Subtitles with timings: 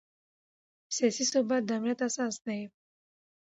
[0.95, 2.61] سیاسي ثبات د امنیت اساس دی